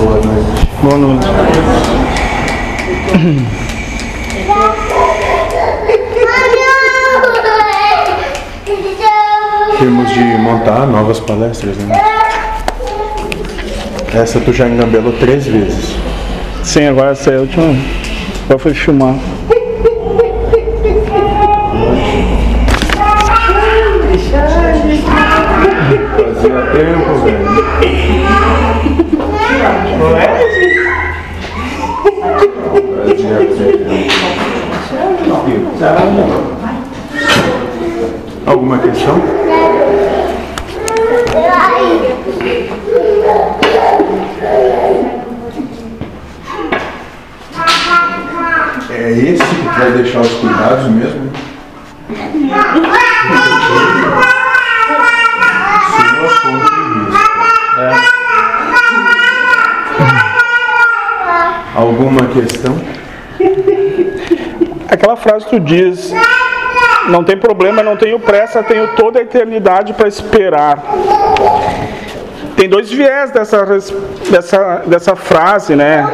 Boa 0.00 0.16
noite. 0.16 0.68
Boa 0.82 0.96
noite. 0.96 1.26
Temos 9.78 10.08
de 10.08 10.20
montar 10.38 10.86
novas 10.86 11.20
palestras, 11.20 11.76
né? 11.76 12.00
Essa 14.14 14.40
tu 14.40 14.54
já 14.54 14.66
engambelou 14.66 15.12
três 15.12 15.46
vezes. 15.46 15.96
Sim, 16.64 16.86
agora 16.86 17.10
essa 17.10 17.32
é 17.32 17.36
a 17.36 17.40
última. 17.40 17.76
Agora 18.44 18.58
foi 18.58 18.72
filmar. 18.72 19.16
Fazia 26.16 26.62
tempo, 26.72 27.14
velho. 27.22 28.49
Fazia 30.00 30.16
tempo. 35.44 35.70
Alguma 38.46 38.78
questão? 38.78 39.22
É 48.90 49.10
esse 49.12 49.44
que 49.44 49.78
vai 49.78 49.92
deixar 49.92 50.20
os 50.20 50.32
cuidados 50.32 50.90
mesmo? 50.90 51.30
Sua 55.96 56.30
fonte 56.40 56.64
de 56.64 56.69
Alguma 61.80 62.26
questão? 62.26 62.76
Aquela 64.88 65.16
frase 65.16 65.46
que 65.46 65.50
tu 65.52 65.60
diz, 65.60 66.12
não 67.08 67.24
tem 67.24 67.36
problema, 67.36 67.82
não 67.82 67.96
tenho 67.96 68.18
pressa, 68.18 68.62
tenho 68.62 68.88
toda 68.96 69.18
a 69.18 69.22
eternidade 69.22 69.92
para 69.94 70.06
esperar. 70.08 70.82
Tem 72.56 72.68
dois 72.68 72.90
viés 72.90 73.30
dessa, 73.30 73.64
dessa, 74.30 74.82
dessa 74.86 75.16
frase, 75.16 75.74
né? 75.74 76.06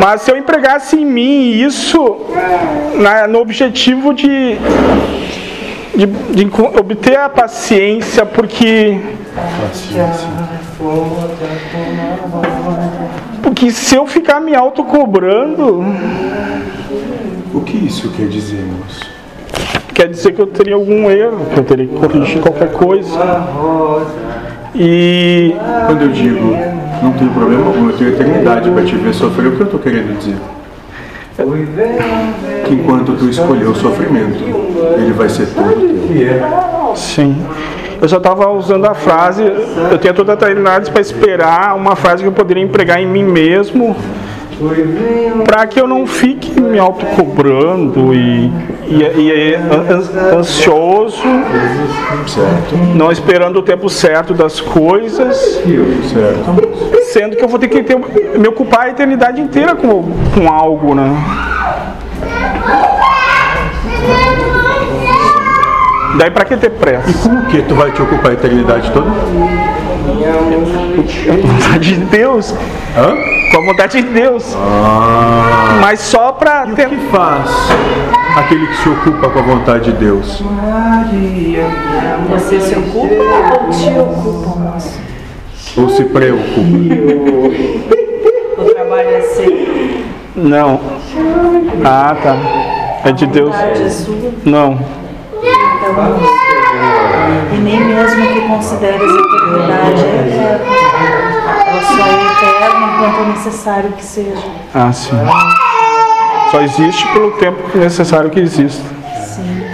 Mas 0.00 0.22
se 0.22 0.30
eu 0.30 0.36
empregasse 0.36 0.96
em 0.96 1.04
mim 1.04 1.50
isso 1.50 2.16
na- 2.94 3.26
no 3.28 3.40
objetivo 3.40 4.14
de, 4.14 4.56
de, 5.94 6.06
de 6.06 6.50
obter 6.78 7.18
a 7.18 7.28
paciência, 7.28 8.24
porque 8.24 8.98
Paciência. 9.60 10.28
Porque 13.42 13.70
se 13.70 13.94
eu 13.94 14.06
ficar 14.06 14.40
me 14.40 14.54
autocobrando, 14.54 15.84
O 17.54 17.60
que 17.62 17.86
isso 17.86 18.10
quer 18.10 18.28
dizer, 18.28 18.62
moço? 18.64 19.00
quer 19.94 20.08
dizer 20.08 20.32
que 20.32 20.40
eu 20.40 20.46
teria 20.46 20.74
algum 20.74 21.10
erro, 21.10 21.46
que 21.52 21.58
eu 21.58 21.64
teria 21.64 21.86
que 21.86 21.94
corrigir 21.94 22.40
qualquer 22.42 22.70
coisa. 22.72 23.18
E 24.74 25.54
Quando 25.86 26.02
eu 26.02 26.08
digo 26.08 26.54
não 27.02 27.12
tem 27.12 27.28
problema 27.28 27.66
algum, 27.66 27.88
eu 27.88 27.96
tenho 27.96 28.10
eternidade 28.10 28.70
para 28.70 28.84
te 28.84 28.96
ver 28.96 29.14
sofrer, 29.14 29.48
o 29.48 29.52
que 29.52 29.60
eu 29.60 29.66
estou 29.66 29.80
querendo 29.80 30.18
dizer? 30.18 30.36
Que 32.66 32.74
enquanto 32.74 33.12
tu 33.16 33.28
escolheu 33.28 33.70
o 33.70 33.74
sofrimento, 33.74 34.42
ele 34.98 35.12
vai 35.12 35.28
ser 35.28 35.46
todo 35.48 36.08
teu. 36.08 36.96
sim, 36.96 37.36
eu 38.00 38.08
só 38.08 38.16
estava 38.18 38.50
usando 38.50 38.84
a 38.86 38.94
frase, 38.94 39.42
eu 39.90 39.98
tenho 39.98 40.14
toda 40.14 40.32
a 40.32 40.34
eternidade 40.34 40.90
para 40.90 41.00
esperar 41.00 41.74
uma 41.76 41.96
frase 41.96 42.22
que 42.22 42.28
eu 42.28 42.32
poderia 42.32 42.62
empregar 42.62 43.00
em 43.00 43.06
mim 43.06 43.24
mesmo, 43.24 43.96
para 45.44 45.66
que 45.66 45.78
eu 45.80 45.86
não 45.86 46.06
fique 46.06 46.58
me 46.60 46.78
autocobrando 46.78 48.14
e, 48.14 48.50
e, 48.88 49.02
e 49.02 49.54
an- 49.54 50.38
ansioso, 50.38 51.22
não 52.94 53.10
esperando 53.12 53.58
o 53.58 53.62
tempo 53.62 53.88
certo 53.88 54.32
das 54.34 54.60
coisas. 54.60 55.60
Sendo 57.12 57.36
que 57.36 57.44
eu 57.44 57.48
vou 57.48 57.58
ter 57.58 57.68
que 57.68 57.82
ter- 57.82 57.96
me 58.38 58.48
ocupar 58.48 58.86
a 58.86 58.88
eternidade 58.90 59.40
inteira 59.40 59.74
com, 59.74 60.04
com 60.34 60.48
algo, 60.52 60.94
né? 60.94 61.10
Daí 66.18 66.30
pra 66.30 66.44
que 66.44 66.56
ter 66.56 66.70
pressa? 66.70 67.28
Como 67.28 67.44
que 67.46 67.62
tu 67.62 67.74
vai 67.74 67.90
te 67.92 68.00
ocupar 68.00 68.30
a 68.30 68.34
eternidade 68.34 68.90
toda? 68.92 69.10
Com 69.10 71.32
a 71.32 71.36
vontade 71.36 71.94
de 71.94 72.04
Deus. 72.06 72.54
Hã? 72.96 73.14
Com 73.50 73.58
a 73.58 73.66
vontade 73.66 74.02
de 74.02 74.08
Deus. 74.08 74.56
Ah, 74.56 75.78
Mas 75.80 76.00
só 76.00 76.32
pra 76.32 76.66
o 76.66 76.74
ter. 76.74 76.88
que 76.88 76.96
faz 77.08 77.50
aquele 78.36 78.66
que 78.66 78.76
se 78.76 78.88
ocupa 78.88 79.28
com 79.28 79.38
a 79.38 79.42
vontade 79.42 79.92
de 79.92 79.98
Deus? 79.98 80.42
Você 82.30 82.60
se 82.60 82.74
ocupa 82.76 83.62
ou 83.62 83.70
te 83.70 83.98
ocupa? 83.98 84.76
Ou 85.76 85.88
se 85.90 86.04
preocupa? 86.04 87.96
O 88.58 88.64
trabalho 88.70 89.10
é 89.10 89.18
assim, 89.18 90.02
Não. 90.34 90.80
Ah, 91.84 92.16
tá. 92.22 92.34
É 93.04 93.12
de 93.12 93.26
Deus. 93.26 93.54
é 93.54 93.74
Não. 94.46 94.78
E 97.52 97.56
nem 97.58 97.80
mesmo 97.84 98.26
que 98.26 98.40
consideres 98.48 99.00
a 99.00 99.04
eternidade 99.04 100.04
é 100.04 100.26
eterna. 100.26 100.64
Ela 101.66 101.82
só 101.82 102.06
é 102.06 102.08
eterna 102.32 102.86
enquanto 102.94 103.20
é 103.20 103.28
necessário 103.28 103.92
que 103.92 104.04
seja. 104.04 104.44
Ah, 104.74 104.92
sim. 104.92 105.16
Só 106.50 106.60
existe 106.60 107.06
pelo 107.12 107.32
tempo 107.32 107.78
necessário 107.78 108.30
que 108.30 108.40
existe. 108.40 108.82
Sim. 109.24 109.66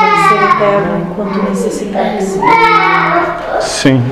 Vai 0.00 0.28
ser 0.28 0.44
eterna 0.56 0.98
enquanto 1.10 1.48
necessitar 1.48 2.16
que 2.16 2.22
seja. 2.22 3.60
Sim. 3.60 4.02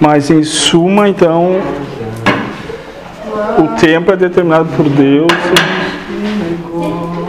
Mas 0.00 0.30
em 0.30 0.42
suma, 0.42 1.08
então, 1.08 1.60
o 3.58 3.68
tempo 3.78 4.10
é 4.10 4.16
determinado 4.16 4.68
por 4.76 4.88
Deus. 4.88 5.30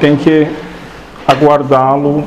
Tem 0.03 0.17
que 0.17 0.45
aguardá-lo 1.25 2.25